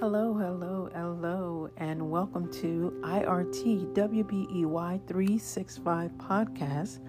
[0.00, 7.00] Hello, hello, hello, and welcome to IRT WBEY 365 podcast,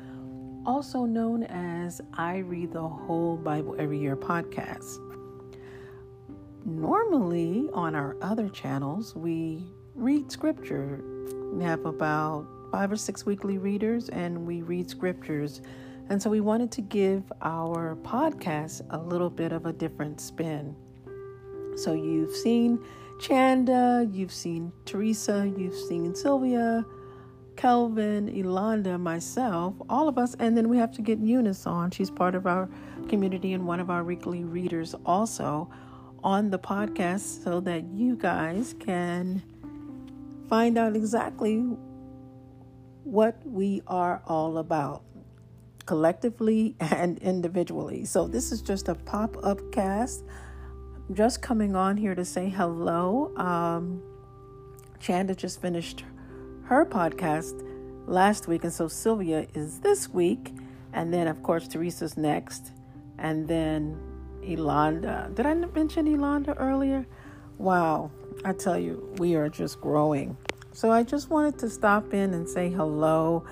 [0.66, 4.98] also known as I Read the Whole Bible Every Year podcast.
[6.66, 9.64] Normally, on our other channels, we
[9.96, 11.02] read scripture.
[11.54, 15.62] We have about five or six weekly readers, and we read scriptures.
[16.10, 20.76] And so we wanted to give our podcast a little bit of a different spin.
[21.76, 22.84] So you've seen
[23.20, 26.86] Chanda, you've seen Teresa, you've seen Sylvia,
[27.56, 31.92] Kelvin, Elonda, myself, all of us, and then we have to get Eunice on.
[31.92, 32.68] She's part of our
[33.10, 35.70] community and one of our weekly readers also
[36.24, 39.44] on the podcast so that you guys can
[40.50, 41.64] find out exactly
[43.04, 45.04] what we are all about
[45.86, 48.06] collectively and individually.
[48.06, 50.24] So, this is just a pop up cast
[51.14, 53.36] just coming on here to say hello.
[53.36, 54.02] Um,
[55.00, 56.04] Chanda just finished
[56.64, 57.68] her podcast
[58.08, 60.54] last week, and so Sylvia is this week,
[60.94, 62.72] and then of course Teresa's next,
[63.18, 63.98] and then
[64.42, 65.34] Elonda.
[65.36, 67.06] Did I mention Elonda earlier?
[67.58, 68.12] Wow,
[68.46, 70.38] I tell you, we are just growing.
[70.74, 73.44] So I just wanted to stop in and say hello.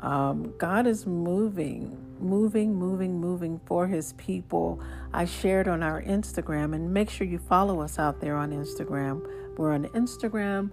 [0.00, 4.80] Um, God is moving, moving, moving, moving for his people.
[5.12, 9.26] I shared on our Instagram, and make sure you follow us out there on Instagram.
[9.56, 10.70] We're on Instagram,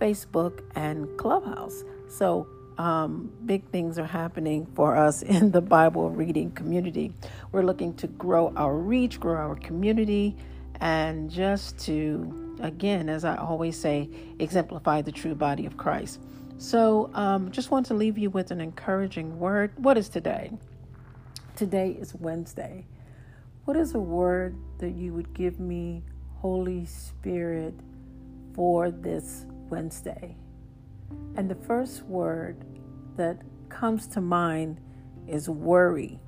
[0.00, 1.84] Facebook, and Clubhouse.
[2.08, 7.12] So, um, big things are happening for us in the Bible reading community.
[7.52, 10.36] We're looking to grow our reach, grow our community,
[10.80, 16.20] and just to, again, as I always say, exemplify the true body of Christ.
[16.60, 19.70] So, um, just want to leave you with an encouraging word.
[19.76, 20.50] What is today?
[21.54, 22.84] Today is Wednesday.
[23.64, 26.02] What is a word that you would give me,
[26.38, 27.74] Holy Spirit,
[28.54, 30.34] for this Wednesday?
[31.36, 32.64] And the first word
[33.16, 34.80] that comes to mind
[35.28, 36.18] is worry.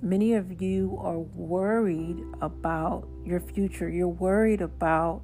[0.00, 3.90] Many of you are worried about your future.
[3.90, 5.20] You're worried about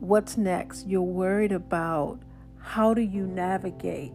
[0.00, 0.88] what's next.
[0.88, 2.18] You're worried about
[2.64, 4.12] how do you navigate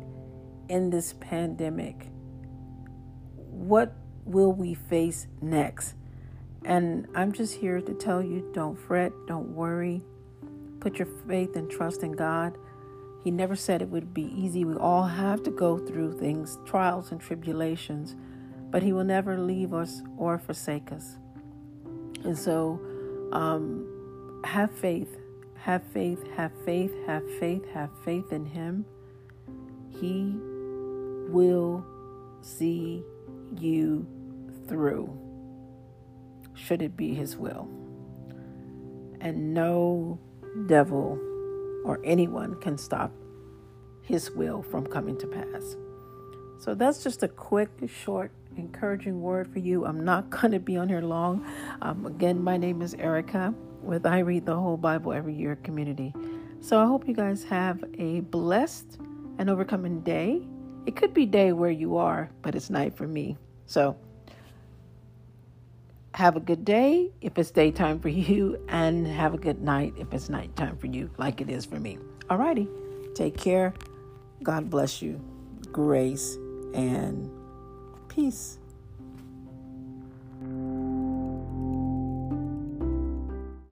[0.70, 2.10] in this pandemic?
[3.36, 3.94] What
[4.26, 5.94] will we face next?
[6.66, 10.02] And I'm just here to tell you don't fret, don't worry.
[10.80, 12.58] Put your faith and trust in God.
[13.24, 14.66] He never said it would be easy.
[14.66, 18.16] We all have to go through things, trials and tribulations,
[18.72, 21.18] but He will never leave us or forsake us.
[22.24, 22.82] And so,
[23.32, 25.19] um, have faith,
[25.62, 28.86] have faith, have faith, have faith, have faith in Him.
[29.90, 30.36] He
[31.32, 31.86] will
[32.42, 33.04] see
[33.58, 34.08] you
[34.68, 35.18] through,
[36.54, 37.68] should it be His will.
[39.20, 40.18] And no
[40.68, 41.20] devil
[41.84, 43.12] or anyone can stop
[44.02, 45.76] His will from coming to pass.
[46.60, 49.86] So that's just a quick, short, encouraging word for you.
[49.86, 51.46] I'm not going to be on here long.
[51.82, 56.14] Um, again, my name is Erica with I Read the Whole Bible Every Year community.
[56.62, 59.00] So I hope you guys have a blessed
[59.38, 60.42] and overcoming day.
[60.86, 63.38] It could be day where you are, but it's night for me.
[63.66, 63.98] So
[66.14, 70.14] have a good day if it's daytime for you, and have a good night if
[70.14, 71.98] it's nighttime for you, like it is for me.
[72.30, 72.68] Alrighty,
[73.16, 73.74] take care.
[74.44, 75.20] God bless you.
[75.72, 76.36] Grace
[76.74, 77.32] and
[78.08, 78.59] peace.